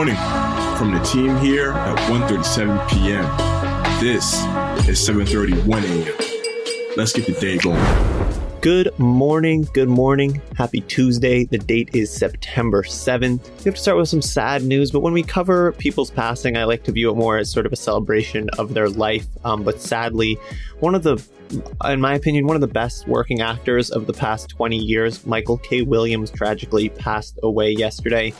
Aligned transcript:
morning 0.00 0.16
from 0.78 0.94
the 0.94 1.00
team 1.00 1.36
here 1.36 1.72
at 1.72 1.98
1.37 2.10 2.88
p.m. 2.88 3.22
This 4.00 4.32
is 4.88 4.98
7.31 5.06 5.84
a.m. 5.84 6.96
Let's 6.96 7.12
get 7.12 7.26
the 7.26 7.34
day 7.38 7.58
going. 7.58 7.78
Good 8.62 8.98
morning, 8.98 9.68
good 9.74 9.90
morning. 9.90 10.40
Happy 10.56 10.80
Tuesday. 10.80 11.44
The 11.44 11.58
date 11.58 11.90
is 11.92 12.10
September 12.10 12.82
7th. 12.82 13.46
We 13.58 13.64
have 13.64 13.74
to 13.74 13.80
start 13.82 13.98
with 13.98 14.08
some 14.08 14.22
sad 14.22 14.62
news, 14.62 14.90
but 14.90 15.00
when 15.00 15.12
we 15.12 15.22
cover 15.22 15.72
people's 15.72 16.10
passing, 16.10 16.56
I 16.56 16.64
like 16.64 16.82
to 16.84 16.92
view 16.92 17.10
it 17.10 17.16
more 17.16 17.36
as 17.36 17.52
sort 17.52 17.66
of 17.66 17.72
a 17.74 17.76
celebration 17.76 18.48
of 18.56 18.72
their 18.72 18.88
life. 18.88 19.26
Um, 19.44 19.64
but 19.64 19.82
sadly, 19.82 20.38
one 20.78 20.94
of 20.94 21.02
the 21.02 21.22
in 21.84 22.00
my 22.00 22.14
opinion, 22.14 22.46
one 22.46 22.56
of 22.56 22.60
the 22.60 22.68
best 22.68 23.06
working 23.08 23.40
actors 23.40 23.90
of 23.90 24.06
the 24.06 24.12
past 24.12 24.48
20 24.50 24.76
years, 24.76 25.26
Michael 25.26 25.58
K. 25.58 25.82
Williams, 25.82 26.30
tragically 26.30 26.88
passed 26.90 27.38
away 27.42 27.72
yesterday. 27.72 28.32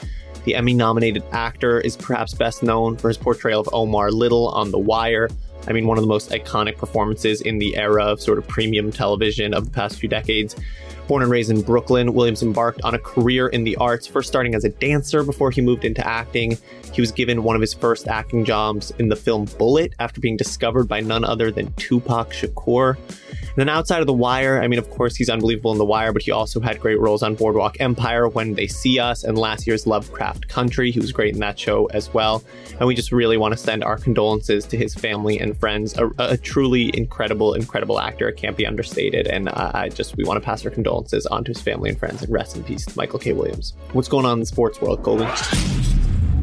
The 0.44 0.54
Emmy 0.54 0.74
nominated 0.74 1.22
actor 1.32 1.80
is 1.80 1.96
perhaps 1.96 2.34
best 2.34 2.62
known 2.62 2.96
for 2.96 3.08
his 3.08 3.18
portrayal 3.18 3.60
of 3.60 3.68
Omar 3.72 4.10
Little 4.10 4.48
on 4.48 4.70
The 4.70 4.78
Wire, 4.78 5.28
I 5.66 5.72
mean, 5.72 5.86
one 5.86 5.98
of 5.98 6.02
the 6.02 6.08
most 6.08 6.30
iconic 6.30 6.78
performances 6.78 7.40
in 7.40 7.58
the 7.58 7.76
era 7.76 8.04
of 8.04 8.20
sort 8.20 8.38
of 8.38 8.48
premium 8.48 8.90
television 8.90 9.52
of 9.52 9.66
the 9.66 9.70
past 9.70 9.98
few 9.98 10.08
decades. 10.08 10.56
Born 11.06 11.22
and 11.22 11.30
raised 11.30 11.50
in 11.50 11.60
Brooklyn, 11.62 12.14
Williams 12.14 12.42
embarked 12.42 12.80
on 12.82 12.94
a 12.94 12.98
career 12.98 13.48
in 13.48 13.64
the 13.64 13.76
arts, 13.76 14.06
first 14.06 14.28
starting 14.28 14.54
as 14.54 14.64
a 14.64 14.68
dancer 14.68 15.24
before 15.24 15.50
he 15.50 15.60
moved 15.60 15.84
into 15.84 16.06
acting. 16.06 16.56
He 16.92 17.00
was 17.00 17.10
given 17.10 17.42
one 17.42 17.56
of 17.56 17.60
his 17.60 17.74
first 17.74 18.06
acting 18.08 18.44
jobs 18.44 18.92
in 18.98 19.08
the 19.08 19.16
film 19.16 19.46
Bullet 19.58 19.92
after 19.98 20.20
being 20.20 20.36
discovered 20.36 20.88
by 20.88 21.00
none 21.00 21.24
other 21.24 21.50
than 21.50 21.72
Tupac 21.74 22.30
Shakur. 22.30 22.96
And 23.50 23.56
then 23.56 23.68
outside 23.68 24.00
of 24.00 24.06
The 24.06 24.12
Wire, 24.12 24.62
I 24.62 24.68
mean, 24.68 24.78
of 24.78 24.88
course, 24.90 25.16
he's 25.16 25.28
unbelievable 25.28 25.72
in 25.72 25.78
The 25.78 25.84
Wire, 25.84 26.12
but 26.12 26.22
he 26.22 26.30
also 26.30 26.60
had 26.60 26.78
great 26.80 27.00
roles 27.00 27.22
on 27.22 27.34
Boardwalk 27.34 27.76
Empire, 27.80 28.28
When 28.28 28.54
They 28.54 28.68
See 28.68 28.98
Us, 28.98 29.24
and 29.24 29.36
last 29.36 29.66
year's 29.66 29.86
Lovecraft 29.86 30.48
Country. 30.48 30.90
He 30.90 31.00
was 31.00 31.10
great 31.10 31.34
in 31.34 31.40
that 31.40 31.58
show 31.58 31.86
as 31.86 32.14
well. 32.14 32.44
And 32.78 32.86
we 32.86 32.94
just 32.94 33.10
really 33.10 33.36
want 33.36 33.52
to 33.52 33.58
send 33.58 33.82
our 33.82 33.98
condolences 33.98 34.64
to 34.66 34.76
his 34.76 34.94
family 34.94 35.38
and 35.38 35.58
friends. 35.58 35.98
A, 35.98 36.10
a 36.18 36.36
truly 36.36 36.96
incredible, 36.96 37.54
incredible 37.54 38.00
actor. 38.00 38.28
It 38.28 38.36
can't 38.36 38.56
be 38.56 38.66
understated. 38.66 39.26
And 39.26 39.48
uh, 39.48 39.72
I 39.74 39.88
just, 39.88 40.16
we 40.16 40.24
want 40.24 40.40
to 40.40 40.44
pass 40.44 40.64
our 40.64 40.70
condolences 40.70 41.26
on 41.26 41.44
to 41.44 41.50
his 41.50 41.60
family 41.60 41.90
and 41.90 41.98
friends 41.98 42.22
and 42.22 42.32
rest 42.32 42.56
in 42.56 42.64
peace, 42.64 42.96
Michael 42.96 43.18
K. 43.18 43.32
Williams. 43.32 43.74
What's 43.92 44.08
going 44.08 44.26
on 44.26 44.34
in 44.34 44.40
the 44.40 44.46
sports 44.46 44.80
world, 44.80 45.02
Colby? 45.02 45.26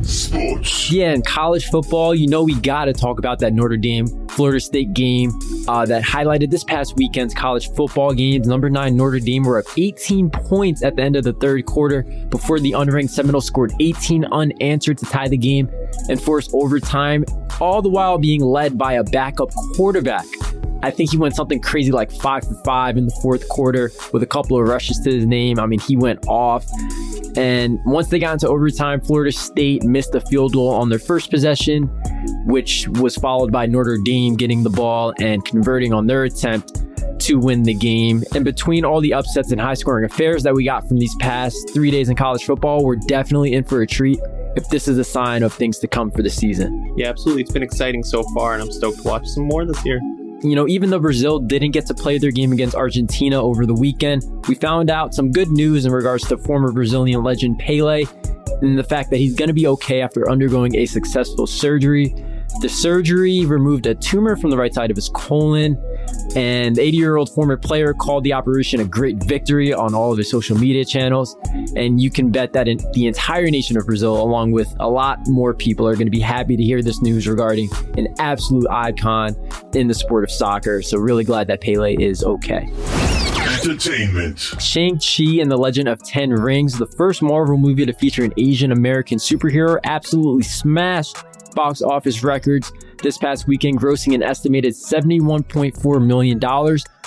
Sports. 0.07 0.89
Yeah, 0.89 1.13
in 1.13 1.21
college 1.21 1.65
football, 1.65 2.15
you 2.15 2.27
know 2.27 2.41
we 2.41 2.55
got 2.55 2.85
to 2.85 2.93
talk 2.93 3.19
about 3.19 3.39
that 3.39 3.53
Notre 3.53 3.75
Dame 3.75 4.07
Florida 4.29 4.59
State 4.59 4.93
game 4.93 5.31
uh, 5.67 5.85
that 5.85 6.01
highlighted 6.01 6.49
this 6.49 6.63
past 6.63 6.95
weekend's 6.95 7.33
college 7.33 7.69
football 7.73 8.13
games. 8.13 8.47
Number 8.47 8.69
nine 8.69 8.95
Notre 8.95 9.19
Dame 9.19 9.43
were 9.43 9.59
up 9.59 9.65
18 9.77 10.29
points 10.29 10.81
at 10.81 10.95
the 10.95 11.01
end 11.01 11.17
of 11.17 11.25
the 11.25 11.33
third 11.33 11.65
quarter 11.65 12.03
before 12.29 12.59
the 12.59 12.71
unranked 12.71 13.09
Seminoles 13.09 13.45
scored 13.45 13.73
18 13.81 14.25
unanswered 14.25 14.97
to 14.99 15.05
tie 15.05 15.27
the 15.27 15.37
game 15.37 15.69
and 16.07 16.21
force 16.21 16.49
overtime, 16.53 17.25
all 17.59 17.81
the 17.81 17.89
while 17.89 18.17
being 18.17 18.41
led 18.41 18.77
by 18.77 18.93
a 18.93 19.03
backup 19.03 19.49
quarterback. 19.75 20.25
I 20.83 20.91
think 20.91 21.11
he 21.11 21.17
went 21.17 21.35
something 21.35 21.59
crazy 21.59 21.91
like 21.91 22.11
five 22.11 22.43
for 22.43 22.55
five 22.63 22.97
in 22.97 23.05
the 23.05 23.19
fourth 23.21 23.47
quarter 23.49 23.91
with 24.13 24.23
a 24.23 24.27
couple 24.27 24.59
of 24.59 24.67
rushes 24.67 24.99
to 24.99 25.11
his 25.11 25.25
name. 25.25 25.59
I 25.59 25.65
mean, 25.65 25.79
he 25.79 25.97
went 25.97 26.25
off. 26.27 26.65
And 27.35 27.79
once 27.85 28.07
they 28.07 28.19
got 28.19 28.33
into 28.33 28.47
overtime, 28.47 29.01
Florida 29.01 29.31
State 29.31 29.83
missed 29.83 30.15
a 30.15 30.21
field 30.21 30.53
goal 30.53 30.69
on 30.69 30.89
their 30.89 30.99
first 30.99 31.29
possession, 31.29 31.83
which 32.45 32.87
was 32.87 33.15
followed 33.15 33.51
by 33.51 33.65
Notre 33.65 33.97
Dame 34.03 34.35
getting 34.35 34.63
the 34.63 34.69
ball 34.69 35.13
and 35.19 35.45
converting 35.45 35.93
on 35.93 36.07
their 36.07 36.23
attempt 36.23 36.83
to 37.21 37.39
win 37.39 37.63
the 37.63 37.73
game. 37.73 38.23
And 38.33 38.45
between 38.45 38.85
all 38.85 39.01
the 39.01 39.13
upsets 39.13 39.51
and 39.51 39.59
high 39.59 39.73
scoring 39.73 40.05
affairs 40.05 40.43
that 40.43 40.53
we 40.53 40.65
got 40.65 40.87
from 40.87 40.97
these 40.97 41.15
past 41.19 41.71
three 41.73 41.91
days 41.91 42.09
in 42.09 42.15
college 42.15 42.43
football, 42.43 42.83
we're 42.83 42.95
definitely 42.95 43.53
in 43.53 43.63
for 43.63 43.81
a 43.81 43.87
treat 43.87 44.19
if 44.55 44.67
this 44.69 44.87
is 44.87 44.97
a 44.97 45.03
sign 45.03 45.43
of 45.43 45.53
things 45.53 45.77
to 45.79 45.87
come 45.87 46.09
for 46.09 46.23
the 46.23 46.29
season. 46.29 46.93
Yeah, 46.97 47.09
absolutely. 47.09 47.43
It's 47.43 47.51
been 47.51 47.63
exciting 47.63 48.03
so 48.03 48.23
far, 48.33 48.53
and 48.53 48.63
I'm 48.63 48.71
stoked 48.71 48.97
to 48.99 49.03
watch 49.03 49.27
some 49.27 49.43
more 49.43 49.65
this 49.65 49.83
year 49.85 49.99
you 50.43 50.55
know, 50.55 50.67
even 50.67 50.89
though 50.89 50.99
Brazil 50.99 51.39
didn't 51.39 51.71
get 51.71 51.85
to 51.87 51.93
play 51.93 52.17
their 52.17 52.31
game 52.31 52.51
against 52.51 52.75
Argentina 52.75 53.41
over 53.41 53.65
the 53.65 53.73
weekend, 53.73 54.23
we 54.47 54.55
found 54.55 54.89
out 54.89 55.13
some 55.13 55.31
good 55.31 55.49
news 55.49 55.85
in 55.85 55.91
regards 55.91 56.27
to 56.27 56.37
former 56.37 56.71
Brazilian 56.71 57.23
legend 57.23 57.57
Pele 57.59 58.05
and 58.61 58.77
the 58.77 58.83
fact 58.83 59.09
that 59.09 59.17
he's 59.17 59.35
going 59.35 59.47
to 59.47 59.53
be 59.53 59.67
okay 59.67 60.01
after 60.01 60.29
undergoing 60.29 60.75
a 60.75 60.85
successful 60.85 61.47
surgery. 61.47 62.13
The 62.61 62.69
surgery 62.69 63.45
removed 63.45 63.85
a 63.87 63.95
tumor 63.95 64.35
from 64.35 64.49
the 64.49 64.57
right 64.57 64.73
side 64.73 64.89
of 64.89 64.95
his 64.95 65.09
colon, 65.09 65.75
and 66.35 66.75
the 66.75 66.81
80 66.81 66.97
year 66.97 67.15
old 67.15 67.33
former 67.33 67.57
player 67.57 67.93
called 67.93 68.23
the 68.23 68.33
operation 68.33 68.79
a 68.79 68.85
great 68.85 69.17
victory 69.23 69.73
on 69.73 69.93
all 69.93 70.11
of 70.11 70.17
his 70.17 70.29
social 70.29 70.57
media 70.57 70.85
channels. 70.85 71.35
And 71.75 72.01
you 72.01 72.11
can 72.11 72.31
bet 72.31 72.53
that 72.53 72.67
in 72.67 72.79
the 72.93 73.07
entire 73.07 73.49
nation 73.49 73.77
of 73.77 73.85
Brazil, 73.85 74.21
along 74.21 74.51
with 74.51 74.73
a 74.79 74.89
lot 74.89 75.19
more 75.27 75.53
people, 75.53 75.87
are 75.87 75.95
going 75.95 76.07
to 76.07 76.11
be 76.11 76.19
happy 76.19 76.57
to 76.57 76.63
hear 76.63 76.81
this 76.81 77.01
news 77.01 77.27
regarding 77.27 77.69
an 77.97 78.07
absolute 78.19 78.67
icon 78.69 79.35
in 79.73 79.87
the 79.87 79.93
sport 79.93 80.23
of 80.23 80.31
soccer. 80.31 80.81
So, 80.81 80.97
really 80.97 81.23
glad 81.23 81.47
that 81.47 81.61
Pele 81.61 81.95
is 81.95 82.23
okay. 82.23 82.69
Entertainment. 83.63 84.39
Shang-Chi 84.39 85.41
and 85.41 85.49
the 85.49 85.57
Legend 85.57 85.87
of 85.87 86.03
Ten 86.03 86.31
Rings, 86.31 86.77
the 86.77 86.85
first 86.85 87.21
Marvel 87.21 87.57
movie 87.57 87.85
to 87.85 87.93
feature 87.93 88.23
an 88.23 88.33
Asian 88.37 88.71
American 88.71 89.17
superhero, 89.17 89.79
absolutely 89.83 90.43
smashed 90.43 91.17
box 91.55 91.81
office 91.81 92.23
records 92.23 92.71
this 93.01 93.17
past 93.17 93.47
weekend, 93.47 93.79
grossing 93.79 94.15
an 94.15 94.23
estimated 94.23 94.73
$71.4 94.73 96.05
million 96.05 96.39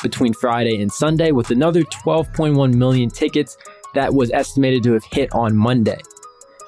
between 0.02 0.34
Friday 0.34 0.80
and 0.80 0.90
Sunday, 0.92 1.32
with 1.32 1.50
another 1.50 1.82
12.1 1.82 2.74
million 2.74 3.10
tickets 3.10 3.56
that 3.94 4.12
was 4.12 4.30
estimated 4.30 4.82
to 4.84 4.92
have 4.92 5.04
hit 5.04 5.32
on 5.32 5.56
Monday. 5.56 5.98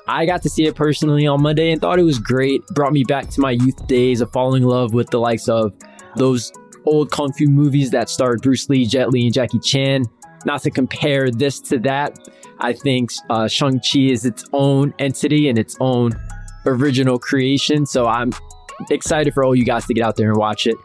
I 0.06 0.27
got 0.27 0.43
to 0.43 0.49
see 0.49 0.66
it 0.66 0.75
personally 0.75 1.27
on 1.27 1.43
Monday 1.43 1.71
and 1.71 1.81
thought 1.81 1.99
it 1.99 2.05
was 2.05 2.19
great. 2.19 2.66
Brought 2.69 2.93
me 2.93 3.05
back 3.05 3.28
to 3.31 3.41
my 3.41 3.53
youth 3.53 3.87
days 3.87 4.21
of 4.21 4.32
falling 4.32 4.62
in 4.62 4.69
love 4.69 4.93
with 4.93 5.11
the 5.11 5.21
likes 5.21 5.49
of 5.49 5.72
those 6.16 6.53
old 6.87 7.11
kung 7.11 7.32
fu 7.32 7.47
movies 7.47 7.91
that 7.91 8.11
starred 8.11 8.43
Bruce 8.43 8.69
Lee, 8.69 8.84
Jet 8.84 9.11
Li, 9.11 9.25
and 9.27 9.34
Jackie 9.34 9.61
Chan. 9.61 10.05
Not 10.44 10.62
to 10.62 10.71
compare 10.71 11.31
this 11.31 11.61
to 11.61 11.78
that, 11.81 12.19
I 12.59 12.72
think 12.72 13.11
uh, 13.31 13.47
Shang-Chi 13.47 14.00
is 14.00 14.25
its 14.25 14.44
own 14.53 14.93
entity 14.99 15.49
and 15.49 15.59
its 15.59 15.77
own 15.81 16.12
original 16.67 17.19
creation. 17.19 17.87
So 17.87 18.06
I'm 18.06 18.33
excited 18.91 19.34
for 19.34 19.45
all 19.45 19.55
you 19.55 19.65
guys 19.65 19.87
to 19.87 19.95
get 19.95 20.05
out 20.05 20.17
there 20.17 20.31
and 20.31 20.39
watch 20.39 20.67
it 20.67 20.77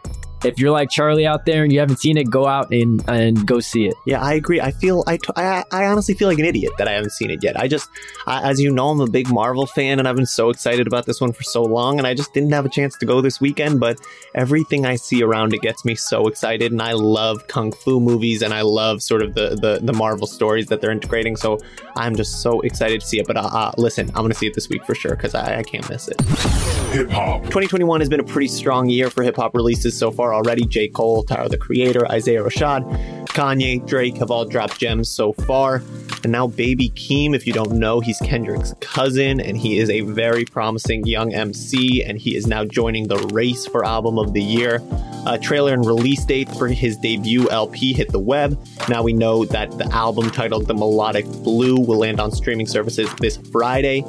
if 0.44 0.60
you're 0.60 0.72
like 0.72 0.90
Charlie 0.90 1.26
out 1.26 1.46
there 1.46 1.64
and 1.64 1.72
you 1.72 1.80
haven't 1.80 1.98
seen 1.98 2.18
it, 2.18 2.30
go 2.30 2.46
out 2.46 2.72
and 2.72 3.04
and 3.08 3.46
go 3.46 3.60
see 3.60 3.88
it. 3.88 3.96
Yeah, 4.06 4.22
I 4.22 4.34
agree. 4.34 4.62
I 4.62 4.72
feel 4.72 5.04
I, 5.08 5.18
I, 5.36 5.64
I 5.72 5.86
honestly 5.86 6.14
feel 6.14 6.28
like 6.28 6.40
an 6.40 6.46
idiot 6.46 6.74
that 6.78 6.88
I 6.88 6.92
haven't 6.92 7.12
seen 7.12 7.32
it 7.32 7.44
yet. 7.44 7.60
I 7.60 7.68
just, 7.68 7.90
I, 8.26 8.50
as 8.50 8.60
you 8.60 8.72
know, 8.72 8.90
I'm 8.90 9.02
a 9.02 9.08
big 9.08 9.30
Marvel 9.30 9.66
fan 9.66 10.00
and 10.00 10.08
I've 10.08 10.16
been 10.16 10.26
so 10.26 10.50
excited 10.50 10.88
about 10.88 11.06
this 11.06 11.20
one 11.20 11.34
for 11.34 11.44
so 11.44 11.64
long, 11.64 11.98
and 11.98 12.08
I 12.08 12.14
just 12.14 12.34
didn't 12.34 12.52
have 12.52 12.66
a 12.66 12.70
chance 12.70 12.98
to 12.98 13.06
go 13.06 13.22
this 13.22 13.42
weekend. 13.42 13.80
But 13.80 14.00
everything 14.36 14.86
I 14.86 14.96
see 14.96 15.24
around 15.24 15.54
it 15.54 15.62
gets 15.62 15.84
me 15.86 15.96
so 15.96 16.28
excited, 16.28 16.72
and 16.72 16.82
I 16.82 16.94
love 16.94 17.48
kung 17.48 17.72
fu 17.72 18.00
movies 18.00 18.42
and 18.42 18.54
I 18.54 18.62
love 18.62 19.02
sort 19.02 19.22
of 19.22 19.34
the 19.34 19.58
the, 19.60 19.80
the 19.82 19.94
Marvel 19.94 20.28
stories 20.28 20.68
that 20.68 20.82
they're 20.82 20.92
integrating. 20.92 21.36
So 21.36 21.60
I'm 21.96 22.16
just 22.16 22.42
so 22.42 22.62
excited 22.62 23.02
to 23.02 23.08
see 23.08 23.20
it. 23.20 23.28
But 23.28 23.38
uh, 23.38 23.50
uh, 23.52 23.72
listen, 23.78 24.10
I'm 24.10 24.24
gonna 24.24 24.34
see 24.34 24.48
it 24.48 24.54
this 24.54 24.70
week 24.70 24.86
for 24.86 24.94
sure 24.94 25.16
because 25.16 25.34
I, 25.34 25.60
I 25.60 25.64
can't 25.64 25.88
miss 25.90 26.08
it. 26.08 26.22
Hip 26.92 27.10
hop. 27.10 27.44
2021 27.44 28.02
has 28.02 28.10
been 28.10 28.20
a 28.20 28.24
pretty 28.24 28.48
strong 28.48 28.90
year 28.90 29.10
for 29.10 29.24
hip 29.24 29.36
hop 29.36 29.56
releases 29.56 29.98
so 29.98 30.12
far 30.12 30.27
already. 30.34 30.66
J. 30.66 30.88
Cole, 30.88 31.24
Tyler 31.24 31.50
the 31.50 31.58
Creator, 31.58 32.08
Isaiah 32.12 32.44
Rashad, 32.44 33.28
Kanye, 33.28 33.86
Drake 33.86 34.18
have 34.18 34.32
all 34.32 34.46
dropped 34.46 34.80
gems 34.80 35.10
so 35.10 35.34
far. 35.34 35.84
And 36.24 36.32
now 36.32 36.48
Baby 36.48 36.90
Keem, 36.90 37.36
if 37.36 37.46
you 37.46 37.54
don't 37.54 37.74
know, 37.74 38.00
he's 38.00 38.18
Kendrick's 38.20 38.74
cousin 38.80 39.40
and 39.40 39.56
he 39.56 39.78
is 39.78 39.90
a 39.90 40.02
very 40.02 40.44
promising 40.44 41.06
young 41.06 41.34
MC 41.34 42.04
and 42.04 42.18
he 42.18 42.36
is 42.36 42.48
now 42.48 42.66
joining 42.66 43.08
the 43.08 43.18
race 43.32 43.68
for 43.68 43.86
Album 43.86 44.18
of 44.18 44.34
the 44.34 44.42
Year. 44.42 44.82
A 45.28 45.38
trailer 45.38 45.74
and 45.74 45.86
release 45.86 46.26
date 46.26 46.50
for 46.50 46.68
his 46.68 46.98
debut 46.98 47.50
LP 47.50 47.94
hit 47.94 48.12
the 48.12 48.20
web. 48.20 48.58
Now 48.90 49.04
we 49.04 49.14
know 49.14 49.46
that 49.46 49.78
the 49.78 49.86
album 49.94 50.32
titled 50.32 50.68
The 50.68 50.74
Melodic 50.74 51.26
Blue 51.44 51.80
will 51.80 52.00
land 52.00 52.20
on 52.20 52.32
streaming 52.32 52.66
services 52.66 53.14
this 53.20 53.38
Friday. 53.52 54.04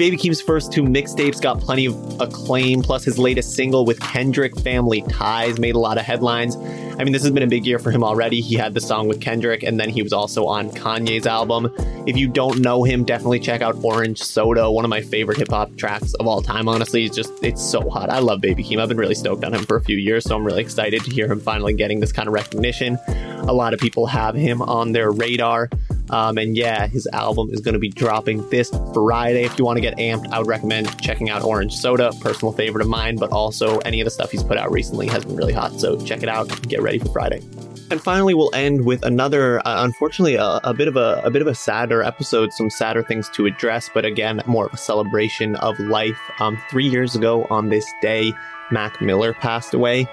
Baby 0.00 0.16
Keem's 0.16 0.40
first 0.40 0.72
two 0.72 0.82
mixtapes 0.82 1.42
got 1.42 1.60
plenty 1.60 1.84
of 1.84 2.22
acclaim, 2.22 2.80
plus 2.80 3.04
his 3.04 3.18
latest 3.18 3.52
single 3.52 3.84
with 3.84 4.00
Kendrick 4.00 4.58
Family 4.60 5.02
Ties 5.02 5.60
made 5.60 5.74
a 5.74 5.78
lot 5.78 5.98
of 5.98 6.06
headlines. 6.06 6.56
I 6.56 7.04
mean, 7.04 7.12
this 7.12 7.20
has 7.20 7.30
been 7.32 7.42
a 7.42 7.46
big 7.46 7.66
year 7.66 7.78
for 7.78 7.90
him 7.90 8.02
already. 8.02 8.40
He 8.40 8.54
had 8.54 8.72
the 8.72 8.80
song 8.80 9.08
with 9.08 9.20
Kendrick, 9.20 9.62
and 9.62 9.78
then 9.78 9.90
he 9.90 10.02
was 10.02 10.14
also 10.14 10.46
on 10.46 10.70
Kanye's 10.70 11.26
album. 11.26 11.70
If 12.06 12.16
you 12.16 12.28
don't 12.28 12.60
know 12.60 12.82
him, 12.82 13.04
definitely 13.04 13.40
check 13.40 13.60
out 13.60 13.76
Orange 13.84 14.22
Soda, 14.22 14.70
one 14.70 14.86
of 14.86 14.88
my 14.88 15.02
favorite 15.02 15.36
hip 15.36 15.50
hop 15.50 15.76
tracks 15.76 16.14
of 16.14 16.26
all 16.26 16.40
time. 16.40 16.66
Honestly, 16.66 17.04
it's 17.04 17.14
just, 17.14 17.34
it's 17.42 17.62
so 17.62 17.90
hot. 17.90 18.08
I 18.08 18.20
love 18.20 18.40
Baby 18.40 18.64
Keem. 18.64 18.80
I've 18.80 18.88
been 18.88 18.96
really 18.96 19.14
stoked 19.14 19.44
on 19.44 19.52
him 19.52 19.66
for 19.66 19.76
a 19.76 19.82
few 19.82 19.98
years, 19.98 20.24
so 20.24 20.34
I'm 20.34 20.46
really 20.46 20.62
excited 20.62 21.04
to 21.04 21.10
hear 21.10 21.30
him 21.30 21.40
finally 21.40 21.74
getting 21.74 22.00
this 22.00 22.10
kind 22.10 22.26
of 22.26 22.32
recognition. 22.32 22.98
A 23.06 23.52
lot 23.52 23.74
of 23.74 23.80
people 23.80 24.06
have 24.06 24.34
him 24.34 24.62
on 24.62 24.92
their 24.92 25.10
radar. 25.10 25.68
Um, 26.10 26.38
and 26.38 26.56
yeah, 26.56 26.86
his 26.86 27.08
album 27.12 27.48
is 27.52 27.60
going 27.60 27.74
to 27.74 27.78
be 27.78 27.88
dropping 27.88 28.48
this 28.50 28.70
Friday. 28.92 29.44
If 29.44 29.58
you 29.58 29.64
want 29.64 29.76
to 29.76 29.80
get 29.80 29.96
amped, 29.98 30.32
I 30.32 30.38
would 30.38 30.48
recommend 30.48 31.00
checking 31.00 31.30
out 31.30 31.42
Orange 31.42 31.74
Soda, 31.74 32.12
personal 32.20 32.52
favorite 32.52 32.82
of 32.82 32.88
mine, 32.88 33.16
but 33.16 33.30
also 33.30 33.78
any 33.78 34.00
of 34.00 34.04
the 34.04 34.10
stuff 34.10 34.30
he's 34.30 34.42
put 34.42 34.58
out 34.58 34.70
recently 34.70 35.06
has 35.08 35.24
been 35.24 35.36
really 35.36 35.52
hot. 35.52 35.72
So 35.80 35.98
check 36.04 36.22
it 36.22 36.28
out 36.28 36.48
get 36.68 36.82
ready 36.82 36.98
for 36.98 37.08
Friday. 37.08 37.42
And 37.90 38.00
finally, 38.00 38.34
we'll 38.34 38.54
end 38.54 38.84
with 38.84 39.04
another, 39.04 39.58
uh, 39.66 39.84
unfortunately, 39.84 40.36
a, 40.36 40.60
a, 40.62 40.72
bit 40.72 40.86
of 40.86 40.96
a, 40.96 41.20
a 41.24 41.30
bit 41.30 41.42
of 41.42 41.48
a 41.48 41.54
sadder 41.54 42.02
episode. 42.02 42.52
Some 42.52 42.70
sadder 42.70 43.02
things 43.02 43.28
to 43.30 43.46
address, 43.46 43.90
but 43.92 44.04
again, 44.04 44.40
more 44.46 44.66
of 44.66 44.74
a 44.74 44.76
celebration 44.76 45.56
of 45.56 45.78
life. 45.80 46.20
Um, 46.38 46.56
three 46.70 46.86
years 46.86 47.16
ago 47.16 47.48
on 47.50 47.68
this 47.68 47.84
day, 48.00 48.32
Mac 48.70 49.00
Miller 49.00 49.32
passed 49.32 49.74
away. 49.74 50.06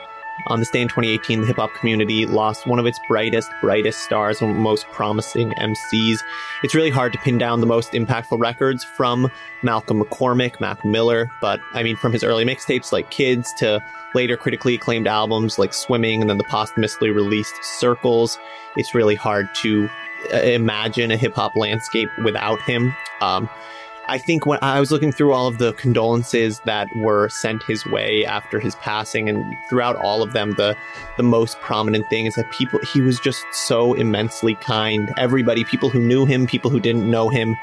On 0.45 0.59
this 0.59 0.69
day 0.69 0.81
in 0.81 0.87
2018, 0.87 1.41
the 1.41 1.47
hip 1.47 1.57
hop 1.57 1.73
community 1.73 2.25
lost 2.25 2.67
one 2.67 2.79
of 2.79 2.85
its 2.85 2.99
brightest, 3.07 3.49
brightest 3.59 4.01
stars, 4.01 4.41
and 4.41 4.55
most 4.57 4.87
promising 4.87 5.51
MCs. 5.51 6.19
It's 6.63 6.75
really 6.75 6.89
hard 6.89 7.11
to 7.13 7.19
pin 7.19 7.37
down 7.37 7.59
the 7.59 7.67
most 7.67 7.91
impactful 7.91 8.39
records 8.39 8.83
from 8.83 9.31
Malcolm 9.63 10.01
McCormick, 10.01 10.61
Mac 10.61 10.85
Miller, 10.85 11.29
but 11.41 11.59
I 11.73 11.83
mean, 11.83 11.95
from 11.95 12.13
his 12.13 12.23
early 12.23 12.45
mixtapes 12.45 12.91
like 12.91 13.09
Kids 13.09 13.51
to 13.57 13.83
later 14.13 14.37
critically 14.37 14.75
acclaimed 14.75 15.07
albums 15.07 15.59
like 15.59 15.73
Swimming 15.73 16.21
and 16.21 16.29
then 16.29 16.37
the 16.37 16.45
posthumously 16.45 17.09
released 17.09 17.55
Circles. 17.63 18.37
It's 18.77 18.95
really 18.95 19.15
hard 19.15 19.53
to 19.55 19.89
uh, 20.33 20.37
imagine 20.37 21.11
a 21.11 21.17
hip 21.17 21.33
hop 21.33 21.55
landscape 21.55 22.09
without 22.23 22.61
him. 22.61 22.95
Um, 23.21 23.49
I 24.09 24.17
think 24.17 24.45
when 24.45 24.59
I 24.61 24.79
was 24.79 24.89
looking 24.89 25.11
through 25.11 25.33
all 25.33 25.47
of 25.47 25.57
the 25.57 25.73
condolences 25.73 26.61
that 26.61 26.87
were 26.95 27.27
sent 27.27 27.61
his 27.63 27.85
way 27.85 28.25
after 28.25 28.59
his 28.59 28.75
passing, 28.75 29.27
and 29.27 29.55
throughout 29.69 29.97
all 29.97 30.23
of 30.23 30.33
them, 30.33 30.51
the 30.51 30.77
the 31.17 31.23
most 31.23 31.59
prominent 31.59 32.09
thing 32.09 32.25
is 32.25 32.35
that 32.35 32.49
people 32.51 32.79
he 32.93 33.01
was 33.01 33.19
just 33.19 33.45
so 33.51 33.93
immensely 33.93 34.55
kind. 34.55 35.11
Everybody, 35.17 35.65
people 35.65 35.89
who 35.89 35.99
knew 35.99 36.25
him, 36.25 36.47
people 36.47 36.71
who 36.71 36.79
didn't 36.79 37.09
know 37.09 37.27
him, 37.27 37.57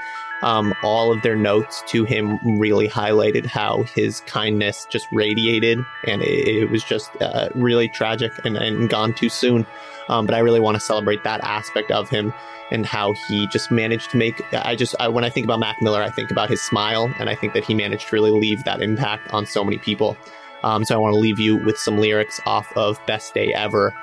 um, 0.44 0.74
all 0.82 1.10
of 1.10 1.22
their 1.22 1.36
notes 1.36 1.82
to 1.88 2.04
him 2.04 2.38
really 2.58 2.86
highlighted 2.86 3.46
how 3.46 3.82
his 3.94 4.20
kindness 4.20 4.86
just 4.90 5.08
radiated, 5.10 5.78
and 6.06 6.22
it, 6.22 6.46
it 6.46 6.70
was 6.70 6.84
just 6.84 7.10
uh, 7.22 7.48
really 7.54 7.88
tragic 7.88 8.30
and, 8.44 8.58
and, 8.58 8.90
gone 8.90 9.14
too 9.14 9.30
soon. 9.30 9.66
Um, 10.10 10.26
but 10.26 10.34
I 10.34 10.40
really 10.40 10.60
want 10.60 10.74
to 10.74 10.80
celebrate 10.80 11.24
that 11.24 11.40
aspect 11.42 11.90
of 11.90 12.10
him 12.10 12.34
and 12.70 12.84
how 12.84 13.14
he 13.26 13.46
just 13.46 13.70
managed 13.70 14.10
to 14.10 14.18
make. 14.18 14.42
I 14.52 14.76
just 14.76 14.94
I, 15.00 15.08
when 15.08 15.24
I 15.24 15.30
think 15.30 15.46
about 15.46 15.60
Mac 15.60 15.80
Miller, 15.80 16.02
I 16.02 16.10
think 16.10 16.30
about 16.30 16.50
his 16.50 16.60
smile, 16.60 17.12
and 17.18 17.30
I 17.30 17.34
think 17.34 17.54
that 17.54 17.64
he 17.64 17.72
managed 17.72 18.08
to 18.08 18.16
really 18.16 18.30
leave 18.30 18.64
that 18.64 18.82
impact 18.82 19.32
on 19.32 19.46
so 19.46 19.64
many 19.64 19.78
people. 19.78 20.14
Um, 20.62 20.84
so 20.84 20.94
I 20.94 20.98
want 20.98 21.14
to 21.14 21.18
leave 21.18 21.38
you 21.38 21.56
with 21.56 21.78
some 21.78 21.98
lyrics 21.98 22.38
off 22.44 22.70
of 22.76 23.00
Best 23.06 23.32
Day 23.32 23.54
Ever. 23.54 23.94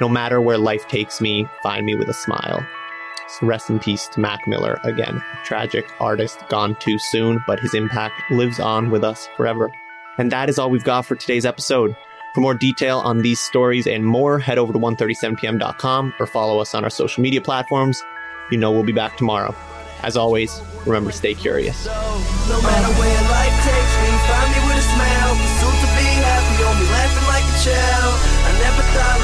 No 0.00 0.08
matter 0.08 0.40
where 0.40 0.56
life 0.56 0.86
takes 0.86 1.20
me, 1.20 1.48
find 1.64 1.84
me 1.84 1.96
with 1.96 2.08
a 2.08 2.14
smile. 2.14 2.64
Rest 3.42 3.70
in 3.70 3.78
peace 3.78 4.06
to 4.08 4.20
Mac 4.20 4.46
Miller 4.46 4.78
again. 4.84 5.22
Tragic 5.44 5.84
artist 6.00 6.38
gone 6.48 6.76
too 6.80 6.98
soon, 6.98 7.42
but 7.46 7.60
his 7.60 7.74
impact 7.74 8.30
lives 8.30 8.60
on 8.60 8.90
with 8.90 9.04
us 9.04 9.28
forever. 9.36 9.70
And 10.18 10.30
that 10.32 10.48
is 10.48 10.58
all 10.58 10.70
we've 10.70 10.84
got 10.84 11.06
for 11.06 11.14
today's 11.14 11.46
episode. 11.46 11.96
For 12.34 12.40
more 12.40 12.54
detail 12.54 12.98
on 12.98 13.22
these 13.22 13.40
stories 13.40 13.86
and 13.86 14.04
more, 14.04 14.38
head 14.38 14.58
over 14.58 14.72
to 14.72 14.78
137pm.com 14.78 16.14
or 16.20 16.26
follow 16.26 16.60
us 16.60 16.74
on 16.74 16.84
our 16.84 16.90
social 16.90 17.22
media 17.22 17.40
platforms. 17.40 18.02
You 18.50 18.58
know 18.58 18.70
we'll 18.70 18.84
be 18.84 18.92
back 18.92 19.16
tomorrow. 19.16 19.54
As 20.02 20.16
always, 20.16 20.60
remember 20.86 21.10
to 21.10 21.16
stay 21.16 21.34
curious. 21.34 21.86
No 21.86 22.60
matter 22.62 22.92
where 22.98 23.22
life 23.30 23.56
takes 23.64 23.94
me, 24.00 24.10
find 24.30 24.48
me 24.52 24.60
with 24.68 24.78
a 24.78 24.86
smile. 24.94 25.34
Soon 25.60 25.74
to 25.74 25.88
be 25.98 26.08
happy, 26.22 26.62
laughing 26.88 27.26
like 27.28 27.44
a 27.44 27.56
child. 27.64 28.14
I 28.46 28.50
never 28.62 28.82
thought 28.94 29.20